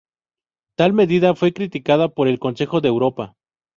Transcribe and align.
Tal 0.79 0.93
medida 0.93 1.35
fue 1.35 1.53
criticada 1.53 2.07
por 2.09 2.27
el 2.27 2.39
Consejo 2.39 2.81
de 2.81 2.87
Europa. 2.87 3.35